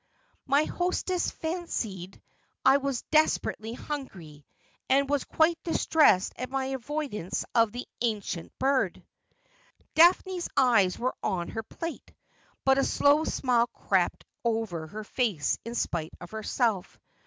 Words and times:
My 0.47 0.63
hostess 0.63 1.29
fancied 1.29 2.19
I 2.65 2.77
was 2.77 3.03
desperately 3.11 3.73
hungry, 3.73 4.47
and 4.89 5.07
was 5.07 5.25
quite 5.25 5.61
distressed 5.63 6.33
at 6.37 6.49
my 6.49 6.65
avoidance 6.73 7.45
of 7.53 7.71
the 7.71 7.87
ancient 8.01 8.51
bird.' 8.57 9.03
Daphne's 9.93 10.49
eyes 10.57 10.97
were 10.97 11.13
on 11.21 11.49
her 11.49 11.61
plate, 11.61 12.13
but 12.65 12.79
a 12.79 12.83
slow 12.83 13.25
smile 13.25 13.67
crept 13.67 14.25
over 14.43 14.87
her 14.87 15.03
face 15.03 15.59
in 15.65 15.75
spite 15.75 16.13
of 16.19 16.31
herself. 16.31 16.97